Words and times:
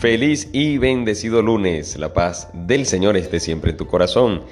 Feliz 0.00 0.48
y 0.54 0.78
bendecido 0.78 1.42
lunes. 1.42 1.98
La 1.98 2.14
paz 2.14 2.48
del 2.54 2.86
Señor 2.86 3.18
esté 3.18 3.38
siempre 3.38 3.72
en 3.72 3.76
tu 3.76 3.86
corazón. 3.86 4.44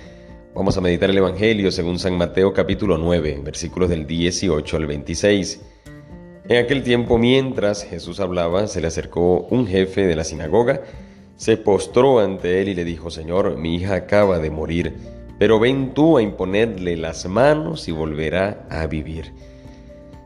Vamos 0.54 0.76
a 0.76 0.82
meditar 0.82 1.08
el 1.08 1.16
Evangelio 1.16 1.72
según 1.72 1.98
San 1.98 2.18
Mateo 2.18 2.52
capítulo 2.52 2.98
9, 2.98 3.40
versículos 3.42 3.88
del 3.88 4.06
18 4.06 4.76
al 4.76 4.86
26. 4.86 5.62
En 6.50 6.62
aquel 6.62 6.82
tiempo, 6.82 7.16
mientras 7.16 7.82
Jesús 7.82 8.20
hablaba, 8.20 8.66
se 8.66 8.82
le 8.82 8.88
acercó 8.88 9.46
un 9.48 9.66
jefe 9.66 10.06
de 10.06 10.16
la 10.16 10.24
sinagoga, 10.24 10.82
se 11.36 11.56
postró 11.56 12.18
ante 12.20 12.60
él 12.60 12.68
y 12.68 12.74
le 12.74 12.84
dijo, 12.84 13.10
Señor, 13.10 13.56
mi 13.56 13.76
hija 13.76 13.94
acaba 13.94 14.40
de 14.40 14.50
morir, 14.50 14.96
pero 15.38 15.58
ven 15.58 15.94
tú 15.94 16.18
a 16.18 16.22
imponerle 16.22 16.98
las 16.98 17.24
manos 17.24 17.88
y 17.88 17.92
volverá 17.92 18.66
a 18.68 18.86
vivir. 18.86 19.32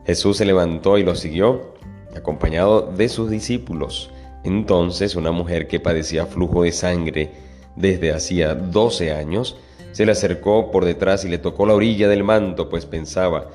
Jesús 0.05 0.35
se 0.35 0.43
levantó 0.43 0.97
y 0.97 1.03
lo 1.03 1.15
siguió, 1.15 1.75
acompañado 2.13 2.91
de 2.91 3.07
sus 3.07 3.29
discípulos. 3.29 4.11
Entonces 4.43 5.15
una 5.15 5.31
mujer 5.31 5.67
que 5.67 5.79
padecía 5.79 6.25
flujo 6.25 6.63
de 6.63 6.71
sangre 6.71 7.31
desde 7.75 8.13
hacía 8.13 8.55
doce 8.55 9.11
años, 9.11 9.57
se 9.91 10.05
le 10.05 10.11
acercó 10.11 10.71
por 10.71 10.85
detrás 10.85 11.23
y 11.25 11.29
le 11.29 11.37
tocó 11.37 11.65
la 11.65 11.75
orilla 11.75 12.07
del 12.07 12.23
manto, 12.23 12.69
pues 12.69 12.85
pensaba, 12.85 13.49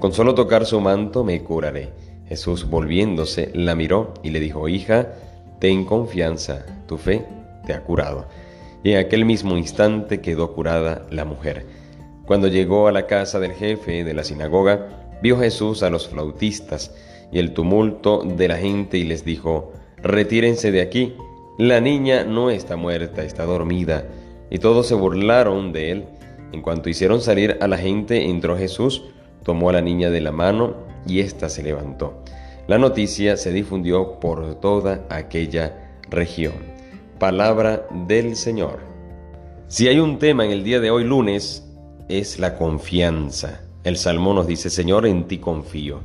con 0.00 0.12
solo 0.12 0.34
tocar 0.34 0.66
su 0.66 0.80
manto 0.80 1.22
me 1.24 1.42
curaré. 1.42 1.90
Jesús 2.26 2.68
volviéndose 2.68 3.50
la 3.54 3.74
miró 3.74 4.14
y 4.22 4.30
le 4.30 4.40
dijo, 4.40 4.68
hija, 4.68 5.08
ten 5.58 5.84
confianza, 5.84 6.64
tu 6.86 6.96
fe 6.96 7.26
te 7.66 7.74
ha 7.74 7.82
curado. 7.82 8.26
Y 8.82 8.92
en 8.92 8.98
aquel 8.98 9.24
mismo 9.24 9.56
instante 9.56 10.20
quedó 10.20 10.54
curada 10.54 11.06
la 11.10 11.24
mujer. 11.24 11.66
Cuando 12.26 12.48
llegó 12.48 12.88
a 12.88 12.92
la 12.92 13.06
casa 13.06 13.38
del 13.38 13.52
jefe 13.52 14.02
de 14.02 14.14
la 14.14 14.24
sinagoga, 14.24 14.88
vio 15.22 15.38
Jesús 15.38 15.82
a 15.82 15.90
los 15.90 16.08
flautistas 16.08 16.94
y 17.30 17.38
el 17.38 17.52
tumulto 17.52 18.22
de 18.24 18.48
la 18.48 18.56
gente 18.56 18.96
y 18.98 19.04
les 19.04 19.24
dijo, 19.24 19.72
retírense 20.02 20.72
de 20.72 20.80
aquí, 20.82 21.14
la 21.58 21.80
niña 21.80 22.24
no 22.24 22.50
está 22.50 22.76
muerta, 22.76 23.22
está 23.22 23.44
dormida. 23.44 24.04
Y 24.50 24.58
todos 24.58 24.86
se 24.86 24.94
burlaron 24.94 25.72
de 25.72 25.90
él. 25.90 26.04
En 26.52 26.60
cuanto 26.60 26.88
hicieron 26.88 27.20
salir 27.20 27.56
a 27.60 27.68
la 27.68 27.78
gente, 27.78 28.28
entró 28.28 28.56
Jesús, 28.58 29.04
tomó 29.42 29.70
a 29.70 29.74
la 29.74 29.80
niña 29.80 30.10
de 30.10 30.20
la 30.20 30.32
mano 30.32 30.76
y 31.06 31.20
ésta 31.20 31.48
se 31.48 31.62
levantó. 31.62 32.22
La 32.66 32.78
noticia 32.78 33.36
se 33.36 33.52
difundió 33.52 34.20
por 34.20 34.60
toda 34.60 35.06
aquella 35.08 35.96
región. 36.10 36.54
Palabra 37.18 37.86
del 38.06 38.36
Señor. 38.36 38.80
Si 39.68 39.88
hay 39.88 39.98
un 39.98 40.18
tema 40.18 40.44
en 40.44 40.50
el 40.50 40.64
día 40.64 40.80
de 40.80 40.90
hoy 40.90 41.04
lunes, 41.04 41.66
es 42.08 42.38
la 42.38 42.56
confianza. 42.56 43.62
El 43.84 43.96
Salmo 43.96 44.32
nos 44.32 44.46
dice, 44.46 44.70
Señor, 44.70 45.06
en 45.06 45.24
ti 45.26 45.38
confío. 45.38 46.00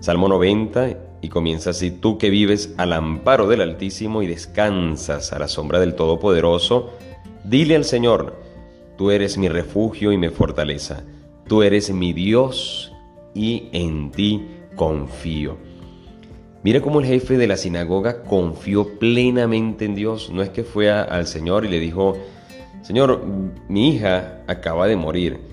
Salmo 0.00 0.28
90 0.28 0.96
y 1.22 1.28
comienza 1.28 1.70
así, 1.70 1.90
tú 1.90 2.18
que 2.18 2.28
vives 2.28 2.74
al 2.76 2.92
amparo 2.92 3.46
del 3.46 3.60
Altísimo 3.60 4.22
y 4.22 4.26
descansas 4.26 5.32
a 5.32 5.38
la 5.38 5.48
sombra 5.48 5.78
del 5.78 5.94
Todopoderoso, 5.94 6.90
dile 7.44 7.76
al 7.76 7.84
Señor, 7.84 8.36
tú 8.98 9.10
eres 9.10 9.38
mi 9.38 9.48
refugio 9.48 10.12
y 10.12 10.18
mi 10.18 10.28
fortaleza, 10.28 11.04
tú 11.46 11.62
eres 11.62 11.90
mi 11.92 12.12
Dios 12.12 12.92
y 13.34 13.68
en 13.72 14.10
ti 14.10 14.44
confío. 14.74 15.56
Mira 16.64 16.80
cómo 16.80 17.00
el 17.00 17.06
jefe 17.06 17.38
de 17.38 17.46
la 17.46 17.56
sinagoga 17.56 18.22
confió 18.24 18.98
plenamente 18.98 19.84
en 19.84 19.94
Dios. 19.94 20.30
No 20.30 20.42
es 20.42 20.50
que 20.50 20.62
fue 20.62 20.90
al 20.90 21.26
Señor 21.26 21.64
y 21.64 21.68
le 21.68 21.80
dijo, 21.80 22.16
Señor, 22.82 23.24
mi 23.68 23.88
hija 23.88 24.42
acaba 24.46 24.86
de 24.86 24.96
morir, 24.96 25.51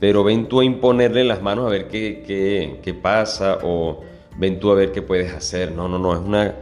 pero 0.00 0.24
ven 0.24 0.48
tú 0.48 0.60
a 0.60 0.64
imponerle 0.64 1.22
las 1.24 1.42
manos 1.42 1.66
a 1.66 1.70
ver 1.70 1.86
qué, 1.86 2.24
qué, 2.26 2.80
qué 2.82 2.94
pasa 2.94 3.58
o 3.62 4.00
ven 4.38 4.58
tú 4.58 4.70
a 4.70 4.74
ver 4.74 4.92
qué 4.92 5.02
puedes 5.02 5.32
hacer. 5.32 5.72
No, 5.72 5.88
no, 5.88 5.98
no, 5.98 6.14
es 6.14 6.20
una, 6.20 6.54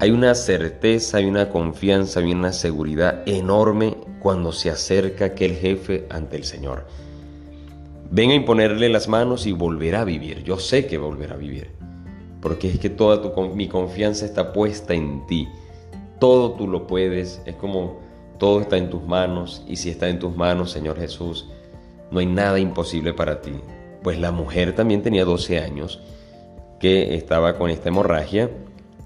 hay 0.00 0.10
una 0.10 0.34
certeza, 0.34 1.18
hay 1.18 1.26
una 1.26 1.48
confianza, 1.48 2.18
hay 2.18 2.32
una 2.32 2.52
seguridad 2.52 3.22
enorme 3.26 3.96
cuando 4.18 4.50
se 4.50 4.70
acerca 4.70 5.26
aquel 5.26 5.54
jefe 5.54 6.06
ante 6.10 6.36
el 6.36 6.44
Señor. 6.44 6.84
Ven 8.10 8.30
a 8.30 8.34
imponerle 8.34 8.88
las 8.88 9.08
manos 9.08 9.46
y 9.46 9.52
volverá 9.52 10.00
a 10.00 10.04
vivir. 10.04 10.42
Yo 10.42 10.58
sé 10.58 10.86
que 10.86 10.98
volverá 10.98 11.34
a 11.34 11.38
vivir. 11.38 11.70
Porque 12.40 12.68
es 12.68 12.78
que 12.78 12.90
toda 12.90 13.22
tu, 13.22 13.40
mi 13.54 13.68
confianza 13.68 14.26
está 14.26 14.52
puesta 14.52 14.94
en 14.94 15.26
ti. 15.26 15.48
Todo 16.18 16.52
tú 16.52 16.66
lo 16.68 16.86
puedes. 16.86 17.40
Es 17.46 17.54
como 17.54 18.00
todo 18.38 18.60
está 18.60 18.76
en 18.76 18.90
tus 18.90 19.02
manos. 19.02 19.64
Y 19.66 19.76
si 19.76 19.90
está 19.90 20.08
en 20.08 20.18
tus 20.18 20.36
manos, 20.36 20.70
Señor 20.70 20.98
Jesús, 20.98 21.48
no 22.10 22.20
hay 22.20 22.26
nada 22.26 22.58
imposible 22.58 23.12
para 23.12 23.40
ti. 23.40 23.52
Pues 24.02 24.18
la 24.18 24.32
mujer 24.32 24.74
también 24.74 25.02
tenía 25.02 25.24
12 25.24 25.60
años 25.60 26.00
que 26.78 27.14
estaba 27.14 27.56
con 27.56 27.70
esta 27.70 27.88
hemorragia 27.88 28.50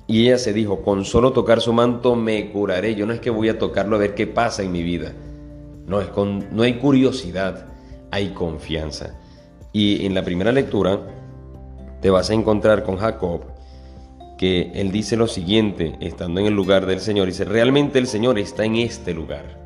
y 0.08 0.26
ella 0.26 0.38
se 0.38 0.54
dijo, 0.54 0.82
con 0.82 1.04
solo 1.04 1.32
tocar 1.32 1.60
su 1.60 1.72
manto 1.72 2.16
me 2.16 2.50
curaré. 2.50 2.94
Yo 2.94 3.06
no 3.06 3.12
es 3.12 3.20
que 3.20 3.30
voy 3.30 3.50
a 3.50 3.58
tocarlo 3.58 3.96
a 3.96 3.98
ver 3.98 4.14
qué 4.14 4.26
pasa 4.26 4.62
en 4.62 4.72
mi 4.72 4.82
vida. 4.82 5.12
No, 5.86 6.00
es 6.00 6.08
con, 6.08 6.46
no 6.50 6.62
hay 6.62 6.74
curiosidad, 6.74 7.66
hay 8.10 8.30
confianza. 8.30 9.18
Y 9.72 10.06
en 10.06 10.14
la 10.14 10.24
primera 10.24 10.50
lectura 10.50 10.98
te 12.00 12.08
vas 12.08 12.30
a 12.30 12.34
encontrar 12.34 12.84
con 12.84 12.96
Jacob, 12.96 13.42
que 14.38 14.70
él 14.74 14.92
dice 14.92 15.16
lo 15.16 15.26
siguiente, 15.26 15.96
estando 16.00 16.40
en 16.40 16.46
el 16.46 16.54
lugar 16.54 16.86
del 16.86 17.00
Señor, 17.00 17.26
dice, 17.26 17.44
realmente 17.44 17.98
el 17.98 18.06
Señor 18.06 18.38
está 18.38 18.64
en 18.64 18.76
este 18.76 19.12
lugar. 19.12 19.58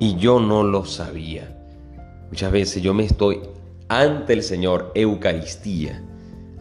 Y 0.00 0.16
yo 0.16 0.40
no 0.40 0.64
lo 0.64 0.84
sabía. 0.84 1.56
Muchas 2.30 2.52
veces 2.52 2.82
yo 2.82 2.94
me 2.94 3.04
estoy 3.04 3.40
ante 3.88 4.32
el 4.32 4.42
Señor, 4.42 4.92
Eucaristía 4.94 6.02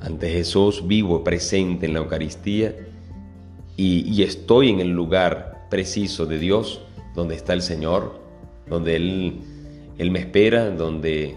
ante 0.01 0.29
Jesús 0.29 0.87
vivo, 0.87 1.23
presente 1.23 1.85
en 1.85 1.93
la 1.93 1.99
Eucaristía 1.99 2.75
y, 3.75 4.23
estoy 4.23 4.69
en 4.69 4.79
el 4.79 4.89
lugar 4.89 5.67
preciso 5.69 6.25
de 6.25 6.39
Dios, 6.39 6.81
donde 7.13 7.35
está 7.35 7.53
el 7.53 7.61
Señor, 7.61 8.19
donde 8.67 8.95
Él, 8.95 9.39
Él 9.99 10.09
me 10.09 10.19
espera, 10.19 10.71
donde, 10.71 11.35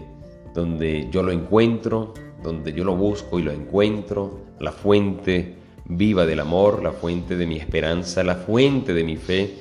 donde 0.55 1.07
yo 1.11 1.21
lo 1.21 1.31
encuentro, 1.31 2.15
donde 2.41 2.73
yo 2.73 2.83
lo 2.83 2.95
busco 2.95 3.37
y 3.37 3.43
lo 3.43 3.51
encuentro, 3.51 4.39
la 4.59 4.71
fuente 4.71 5.53
viva 5.85 6.25
del 6.25 6.39
amor, 6.39 6.81
la 6.81 6.93
fuente 6.93 7.35
de 7.35 7.45
mi 7.45 7.57
esperanza, 7.57 8.23
la 8.23 8.35
fuente 8.35 8.95
de 8.95 9.03
mi 9.03 9.17
fe, 9.17 9.57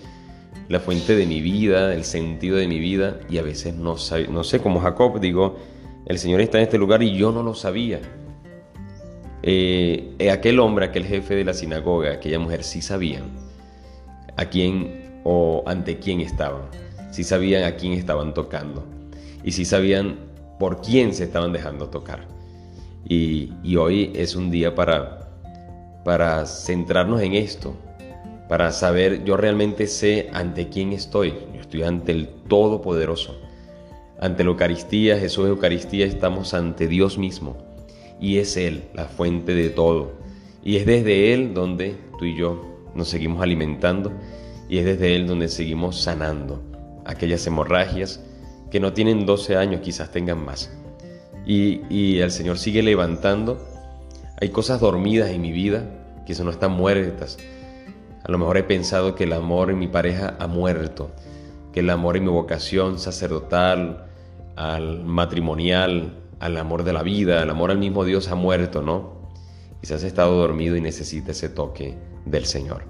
la 0.68 0.80
fuente 0.80 1.16
de 1.16 1.26
mi 1.26 1.40
vida, 1.40 1.94
el 1.94 2.04
sentido 2.04 2.56
de 2.56 2.68
mi 2.68 2.78
vida. 2.78 3.20
Y 3.28 3.38
a 3.38 3.42
veces 3.42 3.74
no, 3.74 3.96
no 4.30 4.44
sé, 4.44 4.60
como 4.60 4.80
Jacob 4.80 5.20
digo, 5.20 5.56
el 6.06 6.18
Señor 6.18 6.40
está 6.40 6.58
en 6.58 6.64
este 6.64 6.78
lugar 6.78 7.02
y 7.02 7.16
yo 7.16 7.32
no 7.32 7.42
lo 7.42 7.54
sabía. 7.54 8.00
Eh, 9.42 10.14
eh, 10.18 10.30
aquel 10.30 10.60
hombre, 10.60 10.86
aquel 10.86 11.04
jefe 11.04 11.34
de 11.34 11.44
la 11.44 11.54
sinagoga, 11.54 12.12
aquella 12.12 12.38
mujer 12.38 12.62
sí 12.62 12.82
sabían 12.82 13.24
a 14.36 14.44
quién 14.46 15.20
o 15.24 15.62
ante 15.66 15.98
quién 15.98 16.20
estaban, 16.20 16.62
sí 17.10 17.24
sabían 17.24 17.64
a 17.64 17.76
quién 17.76 17.94
estaban 17.94 18.34
tocando 18.34 18.84
y 19.42 19.52
sí 19.52 19.64
sabían 19.64 20.18
por 20.58 20.82
quién 20.82 21.14
se 21.14 21.24
estaban 21.24 21.52
dejando 21.52 21.88
tocar. 21.88 22.26
Y, 23.08 23.52
y 23.62 23.76
hoy 23.76 24.12
es 24.14 24.34
un 24.34 24.50
día 24.50 24.74
para, 24.74 25.30
para 26.04 26.44
centrarnos 26.44 27.22
en 27.22 27.34
esto, 27.34 27.74
para 28.50 28.72
saber, 28.72 29.22
yo 29.22 29.36
realmente 29.36 29.86
sé 29.86 30.28
ante 30.32 30.68
quién 30.68 30.92
estoy, 30.92 31.34
yo 31.54 31.60
estoy 31.60 31.84
ante 31.84 32.10
el 32.10 32.26
Todopoderoso. 32.48 33.40
Ante 34.18 34.42
la 34.42 34.50
Eucaristía, 34.50 35.16
Jesús 35.18 35.46
Eucaristía, 35.46 36.04
estamos 36.04 36.52
ante 36.52 36.88
Dios 36.88 37.16
mismo 37.16 37.58
y 38.20 38.38
es 38.38 38.56
Él 38.56 38.82
la 38.92 39.04
fuente 39.04 39.54
de 39.54 39.70
todo. 39.70 40.14
Y 40.64 40.78
es 40.78 40.84
desde 40.84 41.32
Él 41.32 41.54
donde 41.54 41.94
tú 42.18 42.24
y 42.24 42.36
yo 42.36 42.88
nos 42.92 43.06
seguimos 43.06 43.40
alimentando 43.40 44.10
y 44.68 44.78
es 44.78 44.84
desde 44.84 45.14
Él 45.14 45.28
donde 45.28 45.46
seguimos 45.46 46.00
sanando 46.00 46.60
aquellas 47.04 47.46
hemorragias 47.46 48.20
que 48.72 48.80
no 48.80 48.92
tienen 48.92 49.26
12 49.26 49.54
años, 49.58 49.80
quizás 49.80 50.10
tengan 50.10 50.44
más. 50.44 50.76
Y, 51.46 51.82
y 51.88 52.18
el 52.18 52.32
Señor 52.32 52.58
sigue 52.58 52.82
levantando. 52.82 53.64
Hay 54.40 54.48
cosas 54.48 54.80
dormidas 54.80 55.30
en 55.30 55.40
mi 55.40 55.52
vida 55.52 55.84
que 56.26 56.34
no 56.42 56.50
están 56.50 56.72
muertas. 56.72 57.38
A 58.22 58.30
lo 58.30 58.38
mejor 58.38 58.56
he 58.56 58.62
pensado 58.62 59.14
que 59.14 59.24
el 59.24 59.32
amor 59.32 59.70
en 59.70 59.78
mi 59.78 59.88
pareja 59.88 60.36
ha 60.38 60.46
muerto, 60.46 61.10
que 61.72 61.80
el 61.80 61.90
amor 61.90 62.16
en 62.16 62.24
mi 62.24 62.30
vocación 62.30 62.98
sacerdotal, 62.98 64.06
al 64.56 65.04
matrimonial, 65.04 66.18
al 66.38 66.56
amor 66.56 66.84
de 66.84 66.92
la 66.92 67.02
vida, 67.02 67.42
al 67.42 67.50
amor 67.50 67.70
al 67.70 67.78
mismo 67.78 68.04
Dios 68.04 68.28
ha 68.28 68.34
muerto, 68.34 68.82
¿no? 68.82 69.20
Quizás 69.80 69.98
has 69.98 70.04
estado 70.04 70.36
dormido 70.36 70.76
y 70.76 70.80
necesita 70.80 71.32
ese 71.32 71.48
toque 71.48 71.96
del 72.26 72.44
Señor. 72.44 72.84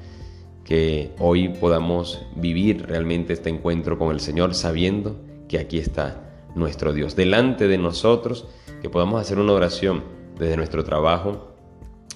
Que 0.65 1.12
hoy 1.19 1.49
podamos 1.49 2.27
vivir 2.37 2.87
realmente 2.87 3.32
este 3.32 3.50
encuentro 3.50 3.99
con 3.99 4.11
el 4.11 4.21
Señor 4.21 4.55
sabiendo 4.55 5.17
que 5.49 5.59
aquí 5.59 5.79
está 5.79 6.31
nuestro 6.55 6.93
Dios 6.93 7.17
delante 7.17 7.69
de 7.69 7.79
nosotros, 7.79 8.49
que 8.82 8.91
podamos 8.91 9.21
hacer 9.21 9.38
una 9.38 9.53
oración 9.53 10.03
desde 10.38 10.56
nuestro 10.56 10.85
trabajo, 10.85 11.55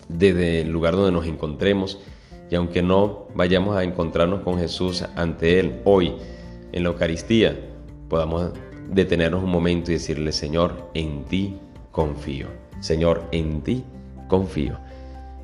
desde 0.09 0.63
el 0.63 0.71
lugar 0.71 0.97
donde 0.97 1.13
nos 1.13 1.27
encontremos, 1.27 2.01
y 2.51 2.55
aunque 2.55 2.83
no 2.83 3.29
vayamos 3.35 3.77
a 3.77 3.83
encontrarnos 3.83 4.41
con 4.41 4.59
Jesús 4.59 5.05
ante 5.17 5.59
Él 5.59 5.81
hoy 5.85 6.15
en 6.73 6.83
la 6.83 6.91
Eucaristía, 6.91 7.57
podamos 8.09 8.53
detenernos 8.91 9.43
un 9.43 9.51
momento 9.51 9.91
y 9.91 9.95
decirle, 9.95 10.33
Señor, 10.33 10.91
en 10.95 11.25
ti 11.25 11.57
confío. 11.91 12.49
Señor, 12.81 13.25
en 13.33 13.63
ti 13.63 13.85
confío. 14.29 14.79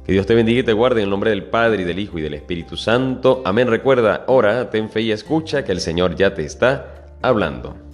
Que 0.05 0.13
Dios 0.13 0.27
te 0.27 0.35
bendiga 0.35 0.61
y 0.61 0.65
te 0.65 0.73
guarde 0.73 1.01
en 1.01 1.05
el 1.05 1.11
nombre 1.11 1.31
del 1.31 1.45
Padre 1.45 1.83
y 1.83 1.85
del 1.85 1.99
Hijo 1.99 2.19
y 2.19 2.23
del 2.23 2.35
Espíritu 2.35 2.77
Santo. 2.77 3.43
Amén. 3.45 3.69
Recuerda, 3.69 4.25
ora, 4.27 4.71
ten 4.71 4.91
fe 4.91 5.03
y 5.03 5.13
escucha 5.13 5.65
que 5.65 5.73
el 5.73 5.81
Señor 5.81 6.17
ya 6.17 6.35
te 6.35 6.45
está 6.45 7.07
hablando. 7.23 7.90